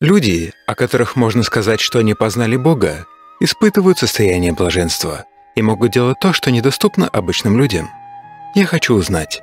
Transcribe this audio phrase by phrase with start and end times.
[0.00, 3.06] Люди, о которых можно сказать, что они познали Бога,
[3.40, 5.24] испытывают состояние блаженства
[5.56, 7.90] и могут делать то, что недоступно обычным людям.
[8.54, 9.42] Я хочу узнать,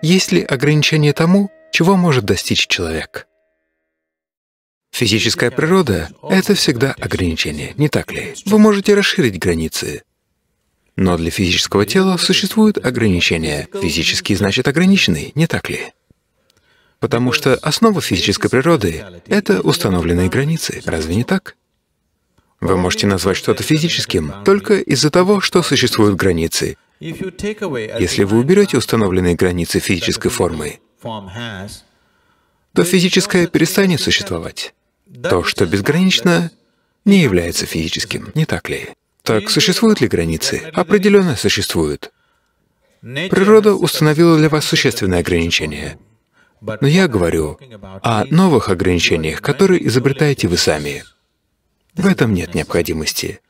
[0.00, 3.26] есть ли ограничение тому, чего может достичь человек?
[4.92, 8.34] Физическая природа— это всегда ограничение, не так ли?
[8.46, 10.02] Вы можете расширить границы.
[10.94, 13.68] Но для физического тела существуют ограничения.
[13.72, 15.92] Физический значит ограниченный, не так ли?
[17.00, 21.56] Потому что основа физической природы— это установленные границы, разве не так?
[22.60, 26.76] Вы можете назвать что-то физическим только из-за того, что существуют границы.
[26.98, 34.74] Если вы уберете установленные границы физической формы, то физическое перестанет существовать.
[35.22, 36.50] То, что безгранично,
[37.04, 38.88] не является физическим, не так ли?
[39.22, 40.70] Так существуют ли границы?
[40.74, 42.12] Определенно существуют.
[43.00, 45.96] Природа установила для вас существенные ограничения.
[46.60, 47.58] Но я говорю
[48.02, 51.04] о новых ограничениях, которые изобретаете вы сами.
[51.94, 53.40] В этом нет необходимости.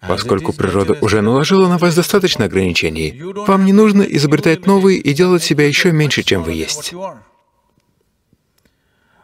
[0.00, 5.42] Поскольку природа уже наложила на вас достаточно ограничений, вам не нужно изобретать новые и делать
[5.42, 6.92] себя еще меньше, чем вы есть.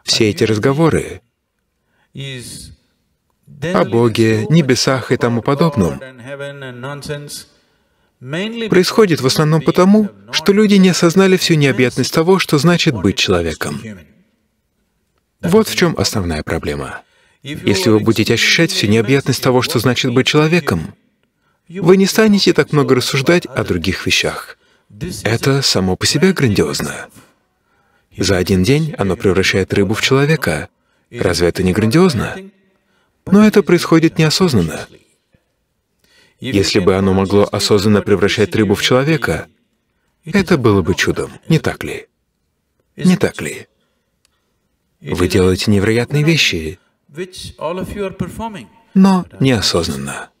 [0.03, 1.21] Все эти разговоры
[3.73, 6.01] о Боге, небесах и тому подобном
[8.69, 13.81] происходит в основном потому, что люди не осознали всю необъятность того, что значит быть человеком.
[15.41, 17.01] Вот в чем основная проблема.
[17.41, 20.95] Если вы будете ощущать всю необъятность того, что значит быть человеком,
[21.67, 24.57] вы не станете так много рассуждать о других вещах.
[25.23, 27.07] Это само по себе грандиозно.
[28.17, 30.69] За один день оно превращает рыбу в человека.
[31.11, 32.37] Разве это не грандиозно?
[33.25, 34.87] Но это происходит неосознанно.
[36.51, 39.47] Если бы оно могло осознанно превращать рыбу в человека,
[40.25, 42.07] это было бы чудом, не так ли?
[42.97, 43.67] Не так ли?
[44.99, 46.79] Вы делаете невероятные вещи,
[48.93, 50.31] но неосознанно.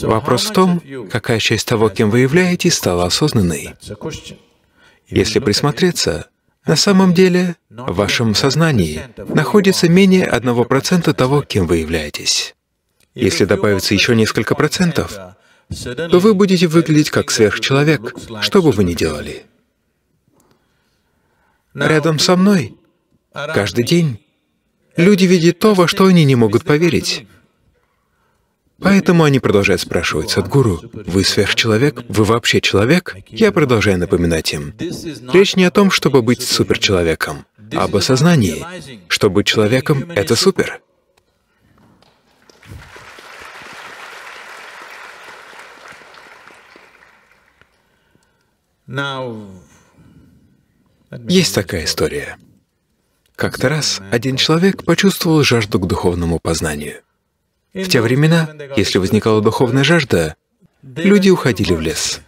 [0.00, 3.74] Вопрос в том, какая часть того, кем вы являетесь, стала осознанной.
[5.06, 6.30] Если присмотреться,
[6.66, 12.54] на самом деле в вашем сознании находится менее одного процента того, кем вы являетесь.
[13.14, 15.16] Если добавится еще несколько процентов,
[15.68, 19.46] то вы будете выглядеть как сверхчеловек, что бы вы ни делали.
[21.74, 22.76] Рядом со мной
[23.32, 24.20] каждый день
[24.96, 27.26] люди видят то, во что они не могут поверить.
[28.80, 32.02] Поэтому они продолжают спрашивать, «Садгуру, вы сверхчеловек?
[32.08, 34.74] Вы вообще человек?» Я продолжаю напоминать им.
[35.32, 38.64] Речь не о том, чтобы быть суперчеловеком, а об осознании,
[39.08, 40.80] что быть человеком— это супер.
[51.28, 52.38] Есть такая история.
[53.36, 57.02] Как-то раз один человек почувствовал жажду к духовному познанию.
[57.72, 60.36] В те времена, если возникала духовная жажда,
[60.82, 62.20] люди уходили в лес.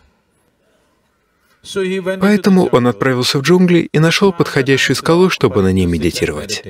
[2.21, 6.63] Поэтому он отправился в джунгли и нашел подходящую скалу, чтобы на ней медитировать.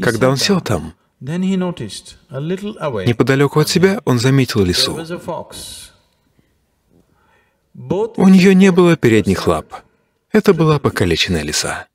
[0.00, 4.98] Когда он сел там, неподалеку от себя он заметил лису.
[7.78, 9.82] У нее не было передних лап.
[10.32, 11.86] Это была покалеченная лиса.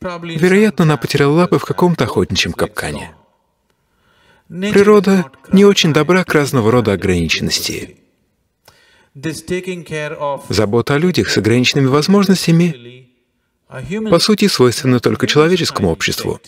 [0.00, 3.14] Вероятно, она потеряла лапы в каком-то охотничьем капкане.
[4.48, 7.96] Природа не очень добра к разного рода ограниченности.
[10.50, 13.08] Забота о людях с ограниченными возможностями
[14.10, 16.40] по сути свойственна только человеческому обществу.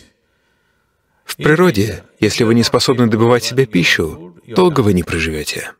[1.25, 5.71] В природе, если вы не способны добывать себе пищу, долго вы не проживете.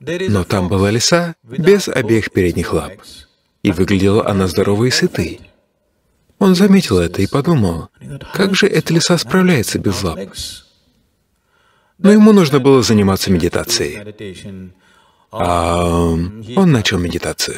[0.00, 2.92] Но там была лиса без обеих передних лап,
[3.62, 5.40] и выглядела она здоровой и сытой.
[6.38, 7.88] Он заметил это и подумал,
[8.34, 10.18] как же эта лиса справляется без лап?
[11.98, 14.34] Но ему нужно было заниматься медитацией.
[15.32, 17.56] Ам, он начал медитацию.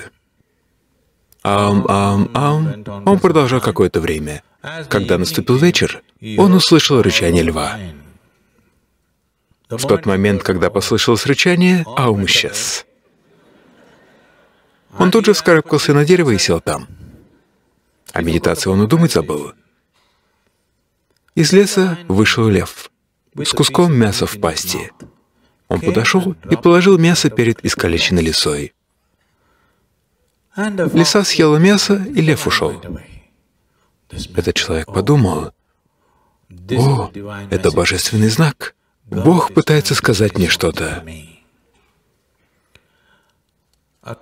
[1.42, 2.84] Ам, ам, ам.
[3.04, 4.42] Он продолжал какое-то время.
[4.88, 6.02] Когда наступил вечер,
[6.36, 7.78] он услышал рычание льва.
[9.68, 12.86] В тот момент, когда послышалось рычание, Аум исчез.
[14.98, 16.88] Он тут же вскарабкался на дерево и сел там.
[18.12, 19.52] О медитации он и думать забыл.
[21.34, 22.90] Из леса вышел лев
[23.36, 24.90] с куском мяса в пасти.
[25.68, 28.72] Он подошел и положил мясо перед искалеченной лисой.
[30.56, 32.82] Лиса съела мясо, и лев ушел.
[34.34, 35.52] Этот человек подумал,
[36.70, 37.10] «О,
[37.50, 38.74] это божественный знак.
[39.10, 41.04] Бог пытается сказать мне что-то.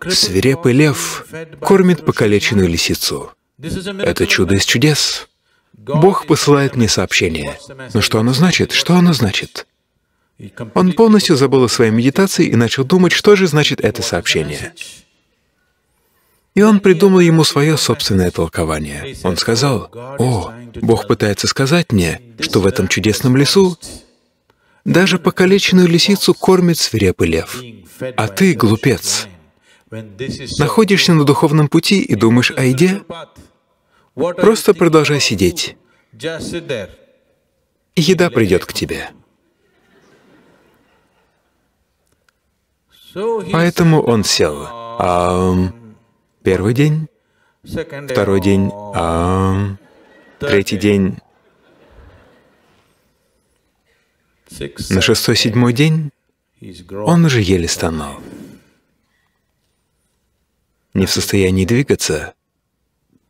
[0.08, 1.26] Свирепый лев
[1.60, 3.32] кормит покалеченную лисицу.
[3.58, 5.28] Это чудо из чудес.
[5.72, 7.58] Бог посылает мне сообщение.
[7.94, 8.72] Но что оно значит?
[8.72, 9.66] Что оно значит?
[10.74, 14.74] Он полностью забыл о своей медитации и начал думать, что же значит это сообщение.
[16.54, 19.16] И он придумал ему свое собственное толкование.
[19.22, 23.78] Он сказал, «О, Бог пытается сказать мне, что в этом чудесном лесу
[24.86, 27.60] даже покалеченную лисицу кормит свирепый лев.
[28.16, 29.26] А ты, глупец,
[29.90, 33.02] находишься на духовном пути и думаешь о еде?
[34.14, 35.76] Просто продолжай сидеть.
[37.96, 39.10] Еда придет к тебе.
[43.52, 44.66] Поэтому он сел.
[44.98, 45.54] А
[46.42, 47.08] первый день,
[47.64, 49.76] второй день, а
[50.38, 51.18] третий день.
[54.90, 56.10] На шестой-седьмой день
[56.90, 58.20] он уже еле стонал.
[60.94, 62.34] Не в состоянии двигаться,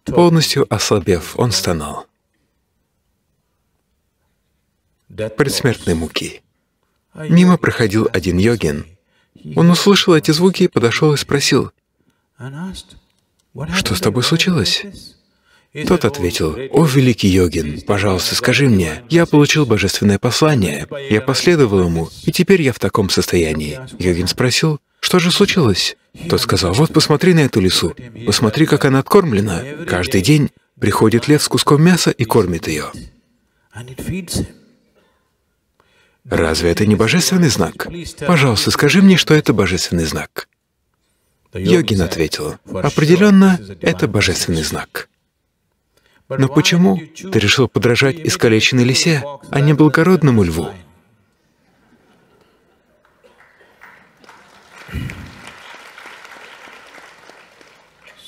[0.04, 2.06] полностью ослабев, он стонал.
[5.08, 6.42] Предсмертной муки.
[7.14, 8.86] Мимо проходил один йогин—
[9.54, 11.72] он услышал эти звуки и подошел и спросил,
[12.38, 14.84] «Что с тобой случилось?»
[15.84, 22.08] Тот ответил, «О, великий йогин, пожалуйста, скажи мне, я получил божественное послание, я последовал ему,
[22.24, 23.78] и теперь я в таком состоянии».
[23.98, 25.96] Йогин спросил, «Что же случилось?»
[26.30, 27.94] Тот сказал, «Вот посмотри на эту лису,
[28.24, 29.62] посмотри, как она откормлена.
[29.86, 30.50] Каждый день
[30.80, 32.86] приходит лев с куском мяса и кормит ее».
[36.24, 37.86] Разве это не божественный знак?
[38.26, 40.48] Пожалуйста, скажи мне, что это божественный знак.
[41.52, 45.08] Йогин ответил, определенно, это божественный знак.
[46.28, 50.70] Но почему ты решил подражать искалеченной лисе, а не благородному льву?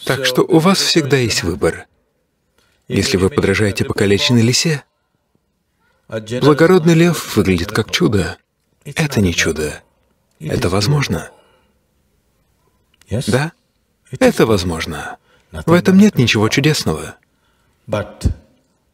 [0.04, 1.86] Так что у вас всегда есть выбор.
[2.86, 4.84] Если вы подражаете покалеченной лисе,
[6.08, 8.38] Благородный лев выглядит как чудо.
[8.84, 9.82] Это не чудо.
[10.40, 11.30] Это возможно.
[13.26, 13.52] Да?
[14.18, 15.18] Это возможно.
[15.52, 17.16] В этом нет ничего чудесного.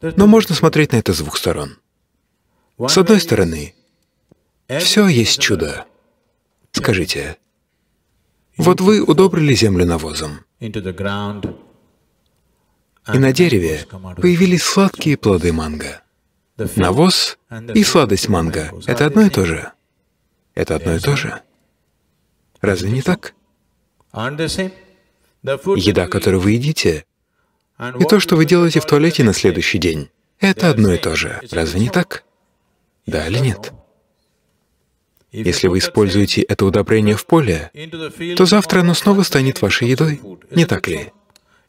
[0.00, 1.78] Но можно смотреть на это с двух сторон.
[2.78, 3.74] С одной стороны,
[4.68, 5.86] все есть чудо.
[6.72, 7.36] Скажите,
[8.56, 10.68] вот вы удобрили землю навозом, и
[13.18, 13.86] на дереве
[14.16, 16.02] появились сладкие плоды манго.
[16.76, 17.38] Навоз
[17.74, 19.72] и сладость манго— это одно и то же.
[20.54, 21.42] Это одно и то же.
[22.60, 23.34] Разве не так?
[25.76, 27.04] Еда, которую вы едите,
[27.78, 30.10] и то, что вы делаете в туалете на следующий день,
[30.40, 31.40] это одно и то же.
[31.50, 32.24] Разве не так?
[33.06, 33.72] Да или нет?
[35.32, 37.70] Если вы используете это удобрение в поле,
[38.36, 41.12] то завтра оно снова станет вашей едой, не так ли?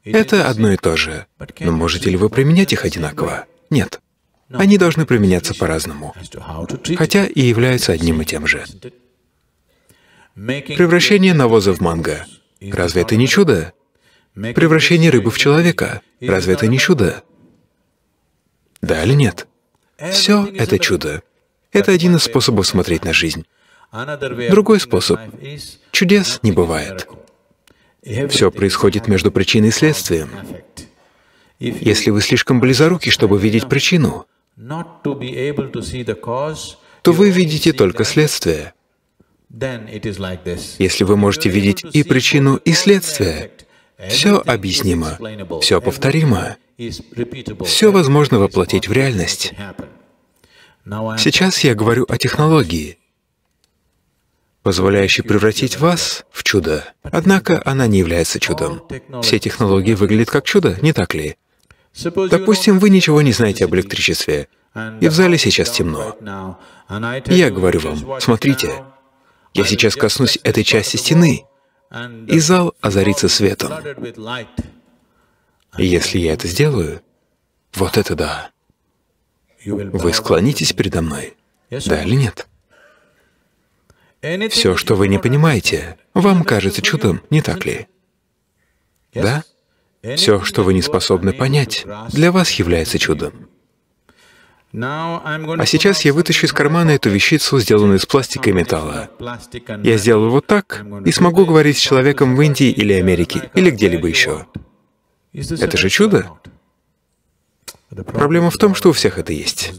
[0.04, 1.26] Это одно и то же.
[1.60, 3.46] Но можете ли вы применять их одинаково?
[3.72, 4.02] Нет.
[4.50, 6.14] Они должны применяться по-разному,
[6.96, 8.64] хотя и являются одним и тем же.
[10.36, 12.26] Превращение навоза в манго—
[12.62, 13.74] разве это не чудо?
[14.36, 17.24] Превращение рыбы в человека— разве это не чудо?
[18.82, 19.48] Да или нет?
[20.12, 21.24] Все это чудо.
[21.72, 23.46] Это один из способов смотреть на жизнь.
[24.50, 25.20] Другой способ—
[25.92, 27.08] чудес не бывает.
[28.30, 30.30] Все происходит между причиной и следствием.
[31.58, 34.26] Если вы слишком близоруки, чтобы видеть причину,
[37.02, 38.74] то вы видите только следствие.
[39.50, 43.52] Если вы можете видеть и причину, и следствие,
[44.10, 45.18] все объяснимо,
[45.62, 46.58] все повторимо,
[47.66, 49.54] все возможно воплотить в реальность.
[51.18, 52.98] Сейчас я говорю о технологии,
[54.62, 56.84] позволяющей превратить вас в чудо.
[57.04, 58.82] Однако она не является чудом.
[59.22, 61.38] Все технологии выглядят как чудо, не так ли?
[62.04, 64.48] Допустим, вы ничего не знаете об электричестве,
[65.00, 66.18] и в зале сейчас темно.
[67.28, 68.84] я говорю вам, смотрите,
[69.54, 71.46] я сейчас коснусь этой части стены,
[72.28, 73.72] и зал озарится светом.
[75.78, 77.02] Если я это сделаю,
[77.74, 78.52] вот это да.
[79.66, 81.36] Вы склонитесь передо мной,
[81.70, 82.48] да или нет?
[84.50, 87.88] Все, что вы не понимаете, вам кажется чудом, не так ли?
[89.14, 89.44] Да?
[90.16, 93.50] Все, что вы не способны понять, для вас является чудом.
[94.78, 99.10] А сейчас я вытащу из кармана эту вещицу, сделанную из пластика и металла.
[99.84, 104.08] Я сделаю вот так и смогу говорить с человеком в Индии или Америке, или где-либо
[104.08, 104.48] еще.
[105.34, 106.32] Это же чудо?
[107.90, 109.72] Проблема в том, что у всех это есть.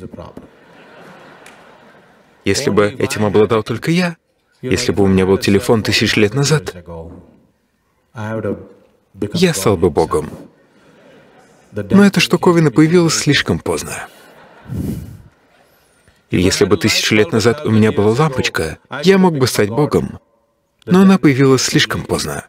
[2.44, 4.16] Если бы этим обладал только я,
[4.62, 6.74] если бы у меня был телефон тысяч лет назад,
[9.34, 10.30] я стал бы Богом.
[11.72, 14.08] Но эта штуковина появилась слишком поздно.
[16.30, 20.18] Если бы тысячу лет назад у меня была лампочка, я мог бы стать Богом,
[20.84, 22.46] но она появилась слишком поздно.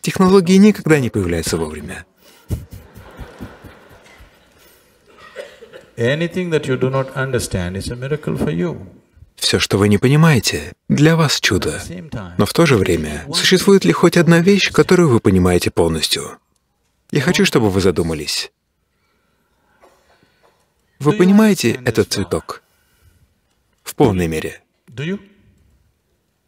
[0.00, 2.06] Технологии никогда не появляются вовремя.
[9.36, 11.82] Все, что вы не понимаете, для вас чудо.
[12.38, 16.38] Но в то же время, существует ли хоть одна вещь, которую вы понимаете полностью?
[17.10, 18.50] Я хочу, чтобы вы задумались.
[20.98, 22.62] Вы понимаете этот цветок?
[23.82, 24.62] В полной мере.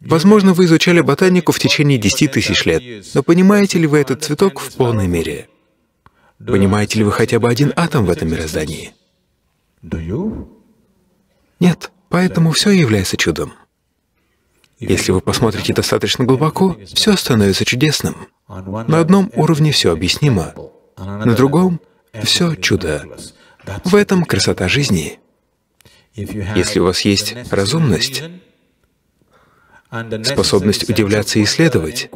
[0.00, 4.61] Возможно, вы изучали ботанику в течение десяти тысяч лет, но понимаете ли вы этот цветок
[4.61, 5.49] в полной мере?
[6.38, 8.95] Понимаете ли вы хотя бы один атом в этом мироздании?
[11.61, 13.52] Нет, поэтому все является чудом.
[14.78, 18.28] Если вы посмотрите достаточно глубоко, все становится чудесным.
[18.47, 20.55] На одном уровне все объяснимо,
[20.97, 21.81] на другом—
[22.23, 23.05] все чудо.
[23.85, 25.19] В этом красота жизни.
[26.15, 28.25] Если у вас есть разумность,
[30.25, 32.11] способность удивляться и исследовать,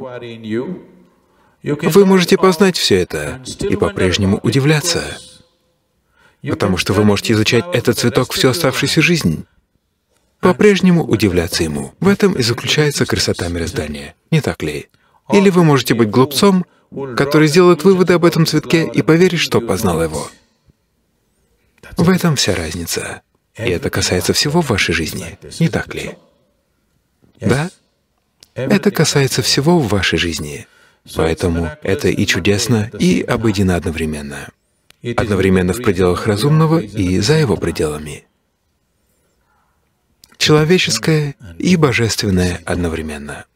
[1.63, 5.17] вы можете познать все это и по-прежнему удивляться,
[6.43, 9.47] потому что вы можете изучать этот цветок всю оставшуюся жизнь,
[10.41, 11.93] по-прежнему удивляться ему.
[12.01, 14.89] В этом и заключается красота мироздания, не так ли?
[15.33, 16.67] Или вы можете быть глупцом,
[17.17, 20.29] который сделает выводы об этом цветке и поверит, что познал его.
[21.97, 23.23] В этом вся разница.
[23.57, 26.17] И это касается всего в вашей жизни, не так ли?
[27.41, 27.71] Да?
[28.55, 30.67] Это касается всего в вашей жизни.
[31.15, 34.49] Поэтому это и чудесно, и обыденно одновременно.
[35.17, 38.25] Одновременно в пределах разумного и за его пределами.
[40.39, 43.47] Человеческое и божественное одновременно.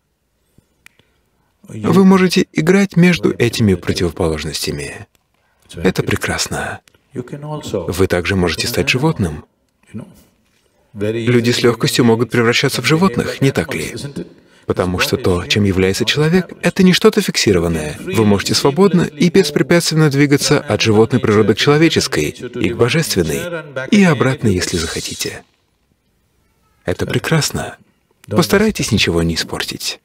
[1.62, 5.06] Вы можете играть между этими противоположностями.
[5.74, 6.80] Это прекрасно.
[7.88, 9.44] Вы также можете стать животным.
[10.94, 13.94] Люди с легкостью могут превращаться в животных, не так ли?
[14.64, 17.96] Потому что то, чем является человек, это не что-то фиксированное.
[18.00, 23.40] Вы можете свободно и беспрепятственно двигаться от животной природы к человеческой и к божественной,
[23.90, 25.44] и обратно, если захотите.
[26.84, 27.76] Это прекрасно.
[28.28, 30.00] Постарайтесь ничего не испортить.